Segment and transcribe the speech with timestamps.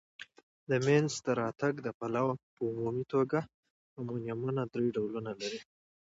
[0.69, 3.39] د مینځ ته راتګ د پلوه په عمومي توګه
[3.99, 5.59] امونیمونه درې ډولونه لري.